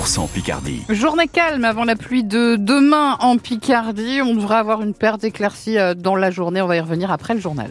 [0.00, 0.82] 100% Picardie.
[0.88, 4.22] Journée calme avant la pluie de demain en Picardie.
[4.22, 6.62] On devrait avoir une paire d'éclaircies euh, dans la journée.
[6.62, 7.70] On va y revenir après le journal.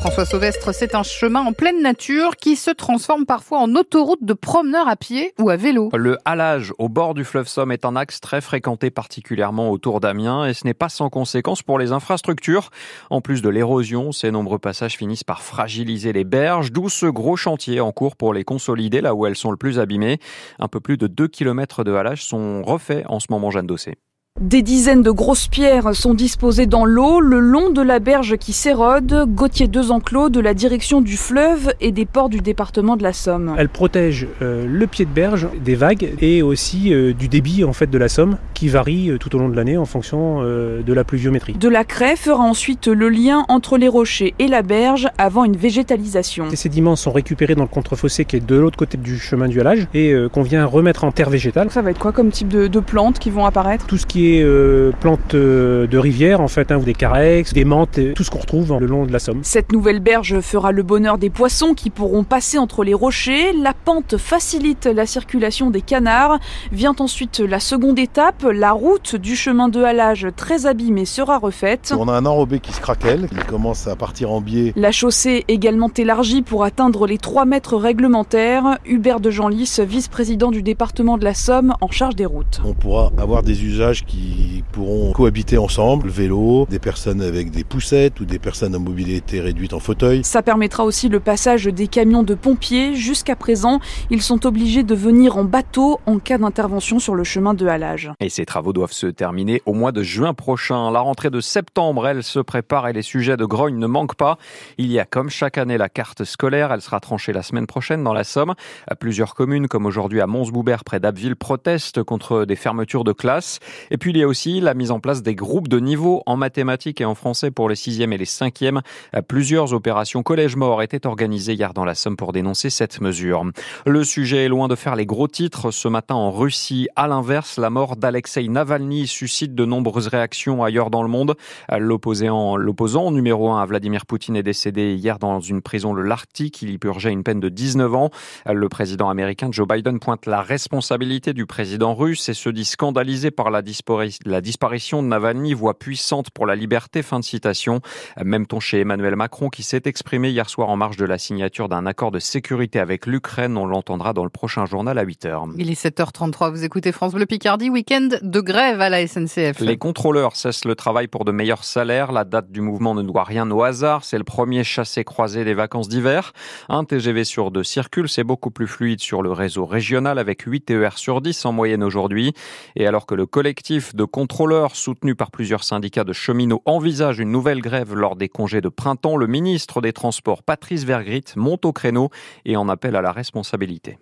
[0.00, 4.32] François Sauvestre, c'est un chemin en pleine nature qui se transforme parfois en autoroute de
[4.32, 5.90] promeneurs à pied ou à vélo.
[5.94, 10.46] Le halage au bord du fleuve Somme est un axe très fréquenté particulièrement autour d'Amiens
[10.46, 12.70] et ce n'est pas sans conséquence pour les infrastructures.
[13.10, 17.36] En plus de l'érosion, ces nombreux passages finissent par fragiliser les berges, d'où ce gros
[17.36, 20.18] chantier en cours pour les consolider là où elles sont le plus abîmées.
[20.58, 23.98] Un peu plus de 2 km de halage sont refaits en ce moment, Jeanne Dossé.
[24.40, 28.54] Des dizaines de grosses pierres sont disposées dans l'eau le long de la berge qui
[28.54, 29.26] s'érode.
[29.28, 33.54] Gauthier Desenclos de la direction du fleuve et des ports du département de la Somme.
[33.58, 37.74] Elle protège euh, le pied de berge des vagues et aussi euh, du débit en
[37.74, 40.92] fait de la Somme qui varie euh, tout au long de l'année en fonction de
[40.92, 41.52] la pluviométrie.
[41.52, 45.56] De la craie fera ensuite le lien entre les rochers et la berge avant une
[45.56, 46.46] végétalisation.
[46.48, 49.60] Ces sédiments sont récupérés dans le contrefossé qui est de l'autre côté du chemin du
[49.60, 51.70] halage et qu'on vient remettre en terre végétale.
[51.70, 53.86] Ça va être quoi comme type de, de plantes qui vont apparaître?
[53.86, 57.52] Tout ce qui est euh, plantes euh, de rivière en fait, hein, ou des carex,
[57.52, 59.40] des menthes, tout ce qu'on retrouve le long de la Somme.
[59.42, 63.52] Cette nouvelle berge fera le bonheur des poissons qui pourront passer entre les rochers.
[63.52, 66.38] La pente facilite la circulation des canards.
[66.72, 71.94] Vient ensuite la seconde étape, la route du chemin de halage très abîmée sera refaite.
[71.98, 74.72] On a un enrobé qui se craquelle, qui commence à partir en biais.
[74.76, 78.78] La chaussée également élargie pour atteindre les 3 mètres réglementaires.
[78.84, 82.60] Hubert de Genlis, vice-président du département de la Somme en charge des routes.
[82.64, 87.62] On pourra avoir des usages qui pourront cohabiter ensemble, le vélo, des personnes avec des
[87.62, 90.22] poussettes ou des personnes à mobilité réduite en fauteuil.
[90.24, 92.94] Ça permettra aussi le passage des camions de pompiers.
[92.94, 93.78] Jusqu'à présent,
[94.10, 98.10] ils sont obligés de venir en bateau en cas d'intervention sur le chemin de halage.
[98.18, 100.90] Et ces travaux doivent se terminer au mois de juin prochain.
[100.90, 104.38] La rentrée de septembre, elle se prépare et les sujets de grogne ne manquent pas.
[104.76, 106.72] Il y a comme chaque année la carte scolaire.
[106.72, 108.54] Elle sera tranchée la semaine prochaine dans la Somme.
[108.98, 113.60] Plusieurs communes, comme aujourd'hui à Mons-Boubert près d'Abbeville, protestent contre des fermetures de classes.
[113.92, 116.36] Et puis il y a aussi la mise en place des groupes de niveau en
[116.36, 118.80] mathématiques et en français pour les sixièmes et les cinquièmes.
[119.28, 123.44] Plusieurs opérations collège mort étaient organisées hier dans la Somme pour dénoncer cette mesure.
[123.84, 125.70] Le sujet est loin de faire les gros titres.
[125.70, 130.88] Ce matin en Russie, à l'inverse, la mort d'Alexei Navalny suscite de nombreuses réactions ailleurs
[130.88, 131.36] dans le monde.
[131.70, 136.62] L'opposant numéro un à Vladimir Poutine est décédé hier dans une prison de l'Arctique.
[136.62, 138.10] Il y purgeait une peine de 19 ans.
[138.46, 143.30] Le président américain Joe Biden pointe la responsabilité du président russe et se dit scandalisé
[143.30, 143.89] par la disparition
[144.24, 147.02] la disparition de Navalny, voix puissante pour la liberté.
[147.02, 147.80] Fin de citation.
[148.22, 151.68] Même ton chez Emmanuel Macron qui s'est exprimé hier soir en marge de la signature
[151.68, 153.56] d'un accord de sécurité avec l'Ukraine.
[153.56, 155.54] On l'entendra dans le prochain journal à 8h.
[155.58, 156.50] Il est 7h33.
[156.50, 157.70] Vous écoutez France Bleu Picardie.
[157.70, 159.60] Week-end de grève à la SNCF.
[159.60, 162.12] Les contrôleurs cessent le travail pour de meilleurs salaires.
[162.12, 164.04] La date du mouvement ne doit rien au hasard.
[164.04, 166.32] C'est le premier chassé-croisé des vacances d'hiver.
[166.68, 168.08] Un TGV sur deux circule.
[168.08, 171.82] C'est beaucoup plus fluide sur le réseau régional avec 8 TER sur 10 en moyenne
[171.82, 172.32] aujourd'hui.
[172.76, 177.30] Et alors que le collectif de contrôleurs soutenu par plusieurs syndicats de cheminots envisage une
[177.30, 181.72] nouvelle grève lors des congés de printemps, le ministre des Transports Patrice Vergrit monte au
[181.72, 182.10] créneau
[182.44, 183.98] et en appelle à la responsabilité.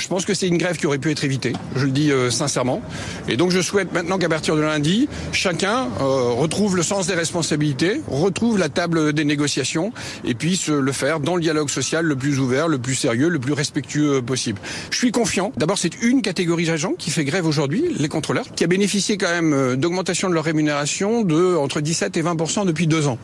[0.00, 2.30] Je pense que c'est une grève qui aurait pu être évitée, je le dis euh,
[2.30, 2.80] sincèrement.
[3.28, 7.12] Et donc je souhaite maintenant qu'à partir de lundi, chacun euh, retrouve le sens des
[7.12, 9.92] responsabilités, retrouve la table des négociations
[10.24, 13.38] et puisse le faire dans le dialogue social le plus ouvert, le plus sérieux, le
[13.38, 14.58] plus respectueux possible.
[14.90, 15.52] Je suis confiant.
[15.58, 19.30] D'abord, c'est une catégorie d'agents qui fait grève aujourd'hui, les contrôleurs, qui a bénéficié quand
[19.30, 23.18] même euh, d'augmentation de leur rémunération de entre 17 et 20% depuis deux ans.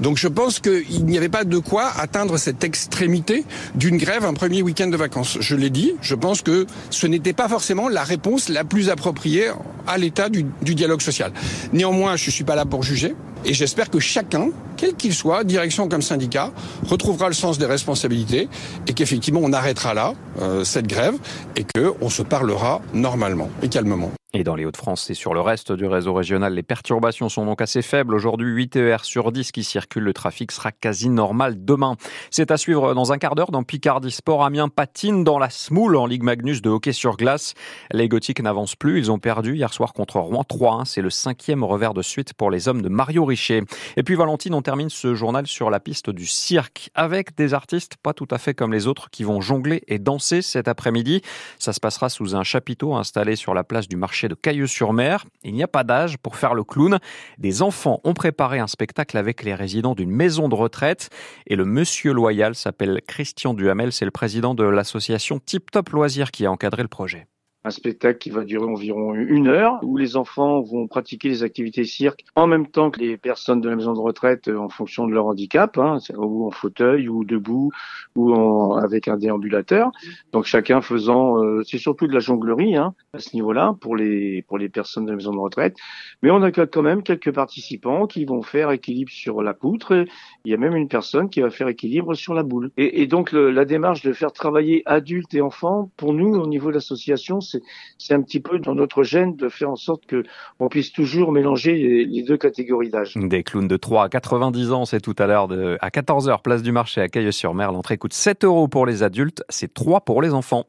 [0.00, 3.44] Donc je pense qu'il n'y avait pas de quoi atteindre cette extrémité
[3.76, 5.38] d'une grève un premier week-end de vacances.
[5.38, 9.50] Je l'ai dit, pense que ce n'était pas forcément la réponse la plus appropriée
[9.86, 11.32] à l'état du, dialogue social.
[11.72, 15.44] Néanmoins, je ne suis pas là pour juger et j'espère que chacun, quel qu'il soit,
[15.44, 16.52] direction comme syndicat,
[16.88, 18.48] retrouvera le sens des responsabilités
[18.86, 21.14] et qu'effectivement on arrêtera là euh, cette grève
[21.56, 24.12] et qu'on se parlera normalement et calmement.
[24.38, 27.62] Et dans les Hauts-de-France et sur le reste du réseau régional, les perturbations sont donc
[27.62, 28.14] assez faibles.
[28.14, 30.02] Aujourd'hui, 8 TER sur 10 qui circulent.
[30.02, 31.96] Le trafic sera quasi normal demain.
[32.30, 34.44] C'est à suivre dans un quart d'heure dans Picardie Sport.
[34.44, 37.54] Amiens patine dans la smoule en Ligue Magnus de hockey sur glace.
[37.92, 38.98] Les Gothiques n'avancent plus.
[38.98, 40.84] Ils ont perdu hier soir contre Rouen 3-1.
[40.84, 43.62] C'est le cinquième revers de suite pour les hommes de Mario Richer.
[43.96, 47.94] Et puis Valentine, on termine ce journal sur la piste du cirque avec des artistes
[48.02, 51.22] pas tout à fait comme les autres qui vont jongler et danser cet après-midi.
[51.60, 55.24] Ça se passera sous un chapiteau installé sur la place du marché de Cailleux-sur-Mer.
[55.44, 56.98] Il n'y a pas d'âge pour faire le clown.
[57.38, 61.10] Des enfants ont préparé un spectacle avec les résidents d'une maison de retraite.
[61.46, 63.92] Et le monsieur loyal s'appelle Christian Duhamel.
[63.92, 67.28] C'est le président de l'association Tip Top Loisirs qui a encadré le projet.
[67.66, 71.82] Un spectacle qui va durer environ une heure, où les enfants vont pratiquer les activités
[71.82, 75.12] cirque en même temps que les personnes de la maison de retraite en fonction de
[75.12, 77.72] leur handicap, hein, ou en fauteuil, ou debout,
[78.14, 79.90] ou en, avec un déambulateur.
[80.32, 84.42] Donc chacun faisant, euh, c'est surtout de la jonglerie hein, à ce niveau-là pour les
[84.42, 85.76] pour les personnes de la maison de retraite.
[86.22, 90.04] Mais on a quand même quelques participants qui vont faire équilibre sur la poutre.
[90.44, 92.70] il y a même une personne qui va faire équilibre sur la boule.
[92.76, 96.74] Et, donc la démarche de faire travailler adultes et enfants, pour nous au niveau de
[96.74, 97.55] l'association, c'est
[97.98, 100.24] c'est un petit peu dans notre gène de faire en sorte que
[100.60, 103.14] on puisse toujours mélanger les, deux catégories d'âge.
[103.16, 105.48] Des clowns de 3 à 90 ans, c'est tout à l'heure
[105.80, 107.72] à 14h, place du marché à Caille-sur-Mer.
[107.72, 110.66] L'entrée coûte 7 euros pour les adultes, c'est 3 pour les enfants.